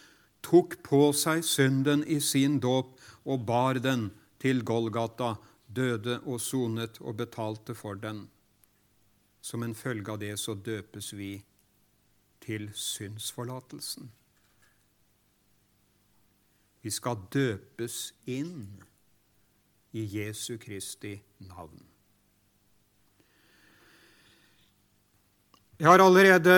[0.43, 4.11] tok på seg synden i sin dåp og bar den
[4.43, 8.27] til Golgata, døde og sonet og betalte for den.
[9.41, 11.37] Som en følge av det så døpes vi
[12.43, 14.11] til synsforlatelsen.
[16.83, 18.83] Vi skal døpes inn
[19.95, 21.15] i Jesu Kristi
[21.47, 21.79] navn.
[25.79, 26.57] Jeg har allerede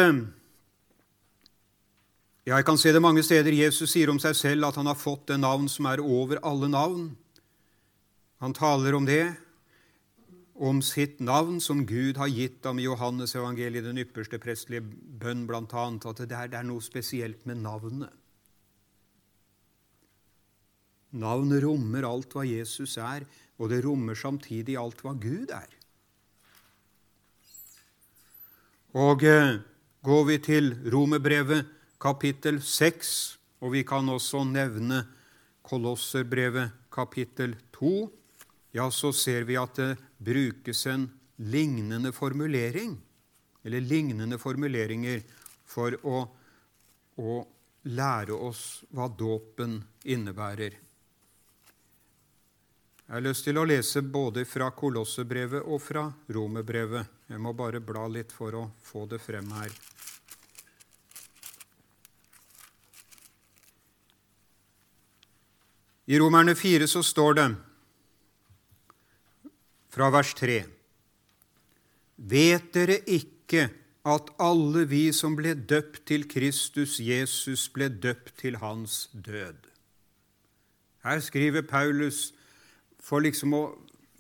[2.44, 5.30] jeg kan se det mange steder Jesus sier om seg selv at han har fått
[5.30, 7.06] det navn som er over alle navn.
[8.44, 9.32] Han taler om det,
[10.54, 15.46] om sitt navn som Gud har gitt ham i Johannes evangeliet, den ypperste prestelige bønn,
[15.48, 15.62] bl.a.
[15.64, 18.12] At det er, det er noe spesielt med navnet.
[21.14, 23.24] Navnet rommer alt hva Jesus er,
[23.56, 25.70] og det rommer samtidig alt hva Gud er.
[28.94, 29.56] Og eh,
[30.06, 31.73] går vi til Romerbrevet
[32.04, 33.14] kapittel 6,
[33.64, 35.04] og vi kan også nevne
[35.64, 37.94] Kolosserbrevet kapittel 2,
[38.76, 41.06] ja, så ser vi at det brukes en
[41.40, 42.98] lignende formulering,
[43.64, 45.22] eller lignende formuleringer,
[45.64, 46.20] for å,
[47.16, 47.38] å
[47.88, 50.76] lære oss hva dåpen innebærer.
[53.04, 57.10] Jeg har lyst til å lese både fra Kolossebrevet og fra Romerbrevet.
[57.32, 59.72] Jeg må bare bla litt for å få det frem her.
[66.04, 67.46] I Romerne 4 så står det
[69.94, 70.58] fra vers 3.:
[72.16, 73.70] Vet dere ikke
[74.04, 79.70] at alle vi som ble døpt til Kristus Jesus, ble døpt til hans død?
[81.04, 82.34] Her skriver Paulus
[83.00, 83.62] for liksom å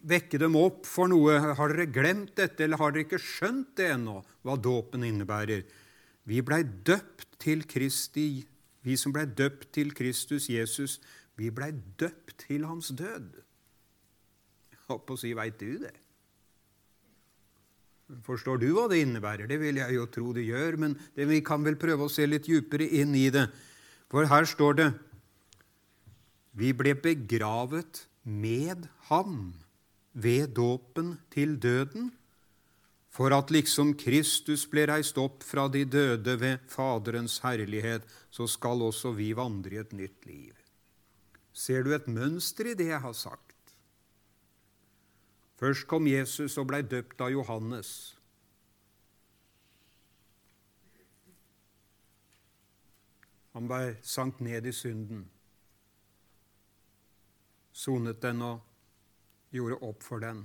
[0.04, 1.36] vekke dem opp for noe.
[1.36, 5.64] Har dere glemt dette, eller har dere ikke skjønt det ennå, hva dåpen innebærer?
[6.24, 8.44] Vi blei døpt til Kristi,
[8.84, 10.96] vi som blei døpt til Kristus Jesus,
[11.40, 13.30] vi blei døpt til hans død.
[14.70, 15.94] Jeg holdt på å si, veit du det?
[18.24, 19.48] Forstår du hva det innebærer?
[19.48, 22.26] Det vil jeg jo tro det gjør, men det, vi kan vel prøve å se
[22.28, 23.46] litt djupere inn i det.
[24.12, 24.90] For her står det
[26.54, 29.54] Vi ble begravet med ham
[30.12, 32.12] ved dåpen til døden,
[33.10, 38.82] for at liksom Kristus ble reist opp fra de døde ved Faderens herlighet, så skal
[38.82, 40.63] også vi vandre i et nytt liv.
[41.54, 43.54] Ser du et mønster i det jeg har sagt?
[45.54, 47.90] Først kom Jesus og blei døpt av Johannes.
[53.54, 55.20] Han blei sank ned i synden,
[57.70, 60.42] sonet den og gjorde opp for den.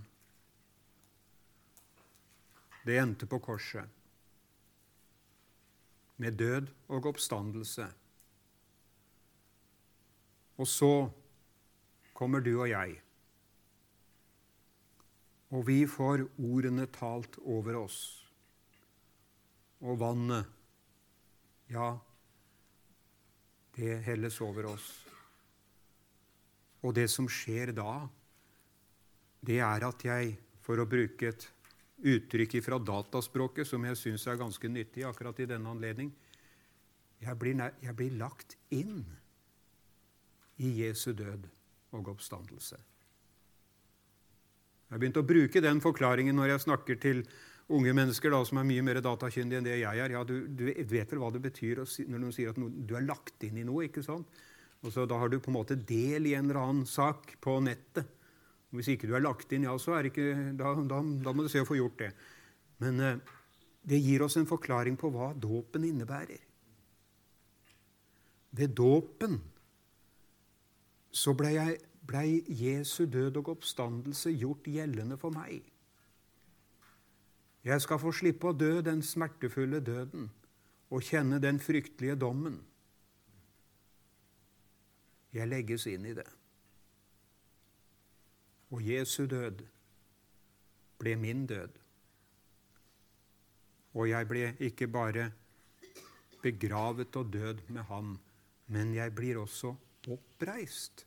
[2.86, 3.89] Det endte på korset,
[6.22, 7.89] med død og oppstandelse.
[10.60, 10.93] Og så
[12.15, 12.98] kommer du og jeg.
[15.56, 18.00] Og vi får ordene talt over oss.
[19.80, 20.45] Og vannet,
[21.72, 21.93] ja,
[23.80, 24.89] det helles over oss.
[26.84, 28.04] Og det som skjer da,
[29.39, 31.48] det er at jeg, for å bruke et
[32.00, 36.12] uttrykk fra dataspråket som jeg syns er ganske nyttig akkurat i denne anledning,
[37.19, 39.02] jeg blir, jeg blir lagt inn
[40.60, 41.48] i Jesu død
[41.95, 42.80] og oppstandelse.
[44.89, 47.24] Jeg har begynt å bruke den forklaringen når jeg snakker til
[47.69, 50.13] unge mennesker da, som er mye mer datakyndige enn det jeg er.
[50.15, 53.45] Ja, du, du, vet vel hva det betyr når noen sier at du er lagt
[53.45, 53.86] inn i noe.
[53.86, 54.30] ikke sant?
[54.82, 57.60] Og så Da har du på en måte del i en eller annen sak på
[57.62, 58.08] nettet.
[58.69, 60.26] Og hvis ikke du er lagt inn, ja, så er ikke,
[60.58, 62.10] da, da, da må du se å få gjort det.
[62.82, 63.22] Men eh,
[63.89, 66.41] det gir oss en forklaring på hva dåpen innebærer.
[68.58, 69.38] Ved dåpen
[71.12, 75.62] så ble Jesu død og oppstandelse gjort gjeldende for meg.
[77.63, 80.30] Jeg skal få slippe å dø den smertefulle døden
[80.89, 82.62] og kjenne den fryktelige dommen.
[85.34, 86.28] Jeg legges inn i det.
[88.74, 89.62] Og Jesu død
[91.02, 91.76] ble min død.
[93.98, 95.30] Og jeg ble ikke bare
[96.41, 98.17] begravet og død med ham,
[98.67, 99.74] men jeg blir også
[100.07, 101.05] oppreist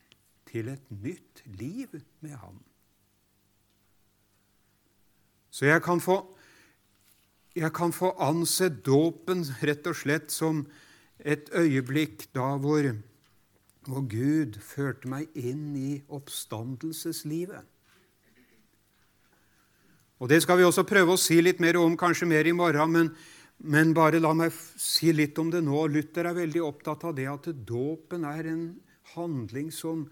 [0.50, 2.60] til et nytt liv med ham.
[5.52, 6.18] Så jeg kan få,
[7.56, 10.64] jeg kan få anse dåpen rett og slett som
[11.20, 12.88] et øyeblikk da hvor,
[13.86, 17.68] hvor Gud førte meg inn i oppstandelseslivet.
[20.22, 22.92] Og Det skal vi også prøve å si litt mer om, kanskje mer i morgen,
[22.94, 23.08] men,
[23.62, 25.84] men bare la meg si litt om det nå.
[25.86, 28.64] Luther er veldig opptatt av det at dåpen er en
[29.14, 30.08] handling som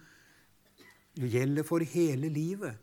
[1.19, 2.79] gjelder for hele livet.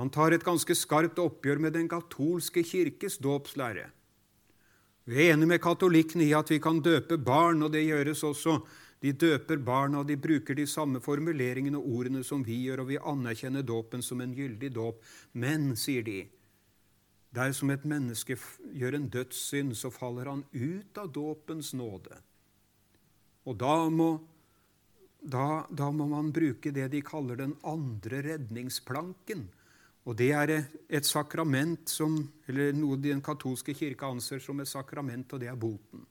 [0.00, 3.90] Han tar et ganske skarpt oppgjør med den katolske kirkes dåpslære.
[5.04, 8.60] Vi er enige med katolikkene i at vi kan døpe barn, og det gjøres også.
[9.02, 12.92] De døper barna, og de bruker de samme formuleringene og ordene som vi gjør, og
[12.92, 15.02] vi anerkjenner dåpen som en gyldig dåp.
[15.42, 16.22] Men, sier de,
[17.32, 18.36] dersom et menneske
[18.76, 22.18] gjør en dødssynd, så faller han ut av dåpens nåde.
[23.48, 24.10] Og da må
[25.22, 29.46] da, da, må man bruke det de kaller den andre redningsplanken.
[30.02, 30.50] Og Det er
[30.90, 32.16] et sakrament som,
[32.50, 36.02] eller noe den katolske kirke anser som et sakrament, og det er boten.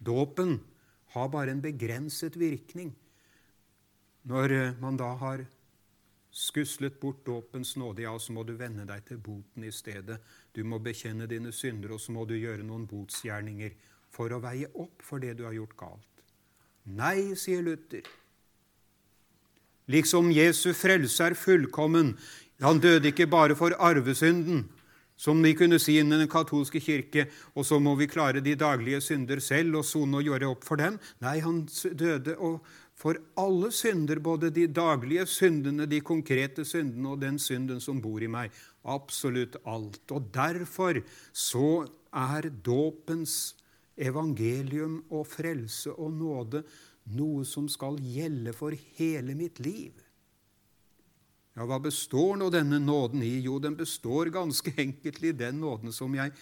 [0.00, 0.56] Dåpen
[1.12, 2.94] har bare en begrenset virkning.
[4.24, 5.44] Når man da har
[6.30, 10.20] skuslet bort dåpens nåde, ja, så må du vende deg til boten i stedet.
[10.54, 13.74] Du må bekjenne dine synder, og så må du gjøre noen botsgjerninger
[14.10, 16.24] for å veie opp for det du har gjort galt.
[16.90, 18.06] Nei, sier Luther.
[19.90, 22.14] Liksom Jesu frelse er fullkommen.
[22.62, 24.68] Han døde ikke bare for arvesynden,
[25.20, 29.02] som de kunne si innen den katolske kirke, og så må vi klare de daglige
[29.04, 30.96] synder selv og sone og gjøre opp for dem.
[31.24, 32.36] Nei, han døde
[33.00, 38.20] for alle synder, både de daglige syndene, de konkrete syndene og den synden som bor
[38.20, 38.52] i meg.
[38.84, 40.04] Absolutt alt.
[40.12, 41.00] Og derfor
[41.32, 43.54] så er dåpens
[44.00, 46.62] evangelium og frelse og nåde
[47.16, 49.96] noe som skal gjelde for hele mitt liv.
[51.56, 53.40] Ja, hva består nå denne nåden i?
[53.44, 56.32] Jo, den består ganske enkelt i den nåden som, jeg,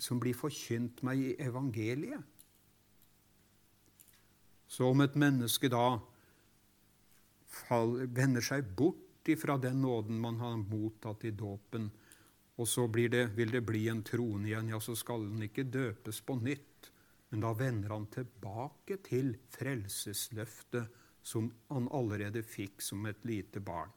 [0.00, 2.22] som blir forkynt meg i evangeliet.
[4.74, 6.00] Så om et menneske da
[8.10, 11.86] vender seg bort ifra den nåden man har mottatt i dåpen,
[12.58, 16.20] og så det, vil det bli en trone igjen, ja, så skal den ikke døpes
[16.26, 16.90] på nytt.
[17.30, 23.90] Men da vender han tilbake til frelsesløftet som han allerede fikk som et lite barn.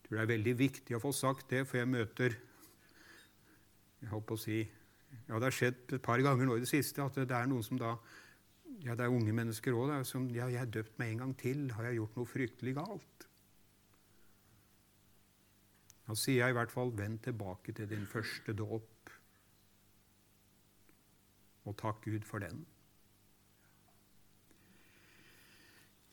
[0.00, 2.36] Jeg tror det er veldig viktig å få sagt det, for jeg møter
[4.00, 4.58] jeg håper å si,
[5.28, 7.64] ja, Det har skjedd et par ganger nå i det siste at det er noen
[7.64, 7.94] som da
[8.84, 11.70] ja, Det er unge mennesker òg som ja, 'Jeg er døpt meg en gang til.
[11.72, 13.26] Har jeg gjort noe fryktelig galt?'
[16.08, 19.12] Da sier jeg i hvert fall 'Vend tilbake til din første dåp',
[21.66, 22.66] og takk Gud for den.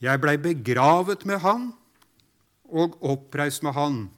[0.01, 1.73] Jeg blei begravet med Han
[2.69, 4.09] og oppreist med Han.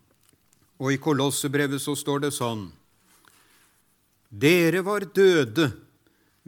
[0.80, 2.72] Og i Kolossebrevet så står det sånn
[4.30, 5.89] Dere var døde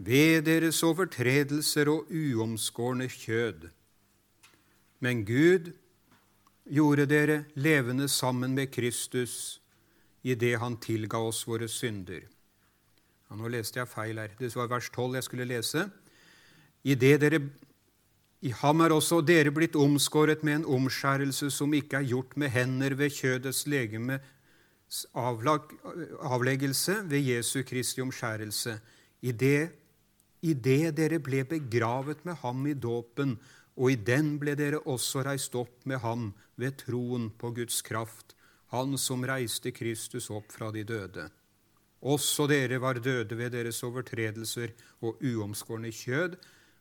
[0.06, 3.70] ved deres overtredelser og uomskårne kjød.
[5.00, 5.72] Men Gud
[6.66, 9.62] gjorde dere levende sammen med Kristus
[10.24, 12.22] i det Han tilga oss våre synder.
[13.30, 14.34] Ja, nå leste jeg feil her.
[14.40, 15.90] Det var vers 12 jeg skulle lese.
[16.84, 17.42] I det dere
[18.42, 22.50] i ham er også dere blitt omskåret med en omskjærelse som ikke er gjort med
[22.50, 28.80] hender ved kjødets legemes avleggelse ved Jesu Kristi omskjærelse.
[29.22, 29.70] I det,
[30.42, 33.36] I det dere ble begravet med ham i dåpen,
[33.78, 38.36] og i den ble dere også reist opp med ham ved troen på Guds kraft,
[38.72, 41.26] Han som reiste Kristus opp fra de døde.
[42.02, 44.72] Også dere var døde ved deres overtredelser
[45.04, 46.38] og uomskårne kjød,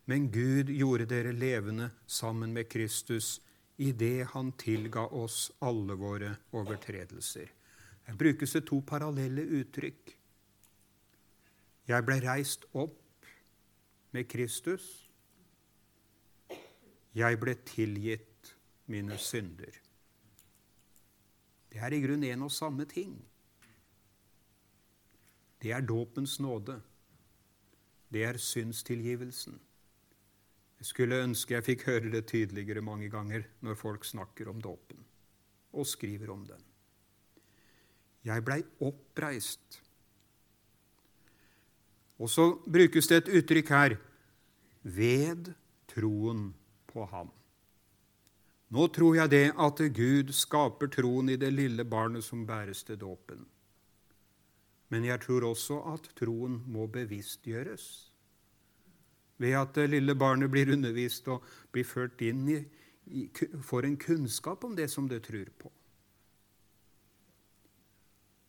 [0.07, 3.41] men Gud gjorde dere levende sammen med Kristus
[3.77, 7.51] idet Han tilga oss alle våre overtredelser.
[8.07, 10.15] Her brukes det to parallelle uttrykk.
[11.91, 13.00] Jeg ble reist opp
[14.13, 14.87] med Kristus.
[17.15, 18.55] Jeg ble tilgitt
[18.91, 19.75] mine synder.
[21.71, 23.15] Det er i grunnen en og samme ting.
[25.63, 26.81] Det er dåpens nåde.
[28.11, 29.61] Det er synstilgivelsen.
[30.81, 35.05] Jeg skulle ønske jeg fikk høre det tydeligere mange ganger når folk snakker om dåpen
[35.77, 36.63] og skriver om den.
[38.25, 39.83] Jeg blei oppreist.
[42.21, 43.97] Og så brukes det et uttrykk her
[44.83, 45.55] ved
[45.89, 46.51] troen
[46.91, 47.31] på ham.
[48.71, 53.01] Nå tror jeg det at Gud skaper troen i det lille barnet som bæres til
[53.01, 53.47] dåpen.
[54.91, 57.89] Men jeg tror også at troen må bevisstgjøres
[59.41, 62.59] ved at det lille barnet blir undervist og blir ført inn i,
[63.07, 63.27] i,
[63.65, 65.71] får en kunnskap om det som det tror på.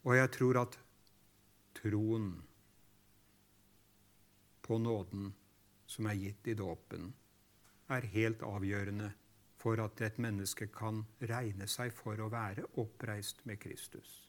[0.04, 0.76] Og jeg tror at
[1.80, 2.34] troen
[4.72, 5.34] på nåden
[5.86, 7.10] som er gitt i dåpen,
[7.92, 9.10] er helt avgjørende
[9.60, 14.22] for at et menneske kan regne seg for å være oppreist med Kristus.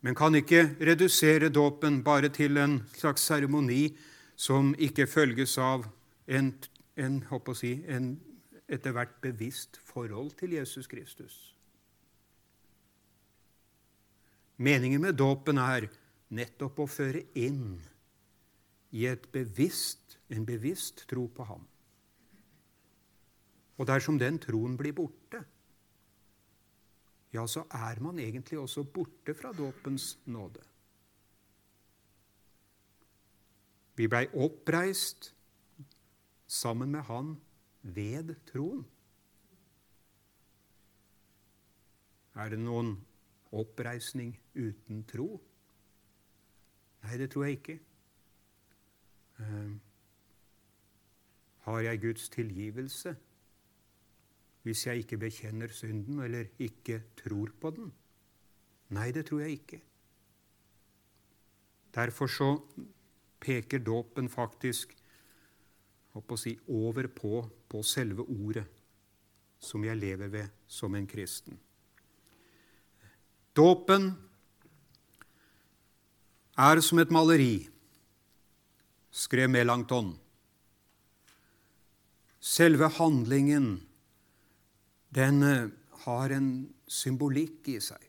[0.00, 3.96] men kan ikke redusere dåpen bare til en slags seremoni
[4.36, 5.86] som ikke følges av
[6.26, 6.52] en,
[6.96, 7.20] en,
[7.54, 8.12] si, en
[8.68, 11.54] etter hvert bevisst forhold til Jesus Kristus.
[14.56, 15.88] Meningen med dåpen er
[16.34, 17.80] nettopp å føre inn
[18.90, 21.66] i bevisst, en bevisst tro på ham.
[23.80, 25.40] Og dersom den troen blir borte,
[27.32, 30.62] ja, så er man egentlig også borte fra dåpens nåde.
[33.94, 35.30] Vi blei oppreist
[36.50, 37.36] sammen med Han
[37.82, 38.82] ved troen.
[42.34, 42.94] Er det noen
[43.52, 45.40] oppreisning uten tro?
[47.02, 47.78] Nei, det tror jeg ikke.
[49.40, 49.72] Uh,
[51.64, 53.16] har jeg Guds tilgivelse?
[54.62, 57.92] hvis jeg ikke bekjenner synden eller ikke tror på den?
[58.88, 59.80] Nei, det tror jeg ikke.
[61.94, 62.50] Derfor så
[63.40, 64.96] peker dåpen faktisk
[66.36, 68.66] si, over på, på selve ordet
[69.60, 71.58] som jeg lever ved som en kristen.
[73.56, 74.12] Dåpen
[76.60, 77.68] er som et maleri,
[79.10, 80.12] skrev Melanchthon.
[82.40, 83.80] Selve handlingen
[85.12, 85.70] den eh,
[86.04, 86.50] har en
[86.88, 88.04] symbolikk i seg.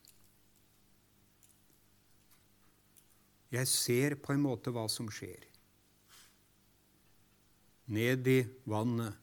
[3.52, 5.48] Jeg ser på en måte hva som skjer.
[7.92, 8.40] Ned i
[8.72, 9.18] vannet.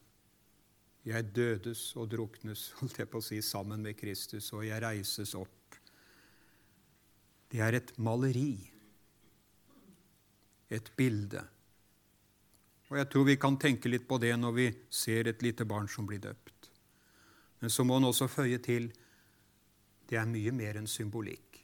[1.08, 5.32] Jeg dødes og druknes, holdt jeg på å si, sammen med Kristus, og jeg reises
[5.38, 5.78] opp.
[7.48, 8.58] Det er et maleri,
[10.70, 11.42] et bilde.
[12.88, 15.88] Og jeg tror vi kan tenke litt på det når vi ser et lite barn
[15.92, 16.70] som blir døpt.
[17.60, 18.88] Men så må han også føye til
[20.08, 21.58] det er mye mer enn symbolikk.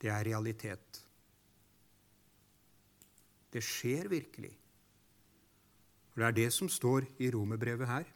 [0.00, 1.00] Det er realitet.
[3.52, 4.52] Det skjer virkelig.
[6.12, 8.08] For Det er det som står i romerbrevet her.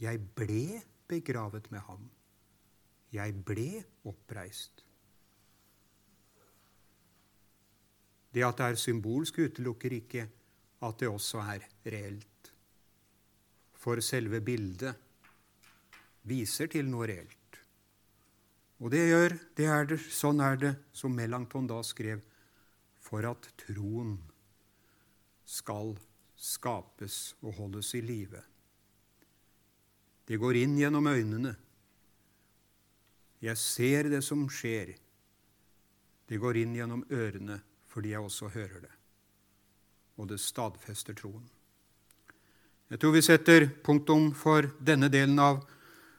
[0.00, 2.10] Jeg ble begravet med ham.
[3.12, 4.83] Jeg ble oppreist.
[8.34, 10.26] Det at det er symbolsk, utelukker ikke
[10.82, 12.50] at det også er reelt.
[13.78, 14.94] For selve bildet
[16.26, 17.58] viser til noe reelt.
[18.82, 22.24] Og det gjør, det er det, sånn er det, som Melanchthon da skrev,
[22.98, 24.16] for at troen
[25.46, 25.94] skal
[26.34, 28.40] skapes og holdes i live.
[30.24, 31.52] Det går inn gjennom øynene.
[33.44, 34.94] Jeg ser det som skjer.
[36.24, 37.60] Det går inn gjennom ørene
[37.94, 38.94] fordi jeg også hører det.
[40.18, 41.46] Og det stadfester troen.
[42.90, 45.62] Jeg tror vi setter punktum for denne delen av,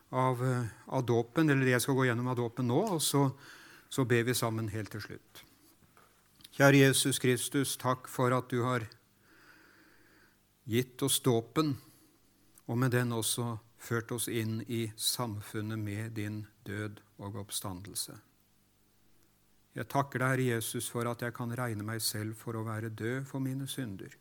[0.10, 0.42] av,
[0.88, 3.28] av dåpen, eller jeg skal gå gjennom av dåpen nå, og så,
[3.92, 5.44] så ber vi sammen helt til slutt.
[6.56, 8.88] Kjære Jesus Kristus, takk for at du har
[10.66, 11.76] gitt oss dåpen,
[12.66, 18.16] og med den også ført oss inn i samfunnet med din død og oppstandelse.
[19.76, 22.94] Jeg takker deg, Herre Jesus, for at jeg kan regne meg selv for å være
[22.96, 24.14] død for mine synder.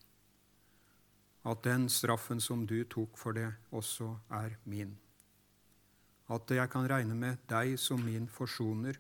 [1.47, 4.97] At den straffen som du tok for det, også er min.
[6.33, 8.99] At jeg kan regne med deg som min forsoner.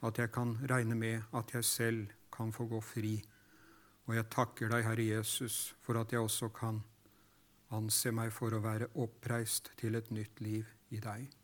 [0.00, 3.16] At jeg kan regne med at jeg selv kan få gå fri.
[4.06, 6.80] Og jeg takker deg, Herre Jesus, for at jeg også kan
[7.76, 11.37] anse meg for å være oppreist til et nytt liv i deg.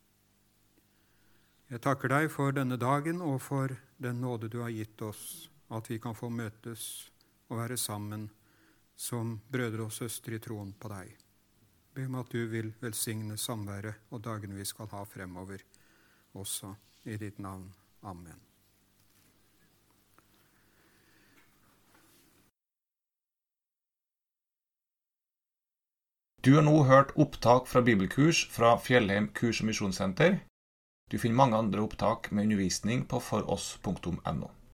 [1.74, 5.88] Jeg takker deg for denne dagen og for den nåde du har gitt oss, at
[5.90, 6.84] vi kan få møtes
[7.50, 8.28] og være sammen
[8.94, 11.10] som brødre og søstre i troen på deg.
[11.90, 15.66] Be om at du vil velsigne samværet og dagene vi skal ha fremover,
[16.38, 16.76] også
[17.10, 17.66] i ditt navn.
[18.06, 18.38] Amen.
[26.38, 30.44] Du har nå hørt opptak fra bibelkurs fra Fjellheim kurs- og misjonssenter.
[31.10, 34.50] Du finner mange andre opptak med undervisning på foross.no.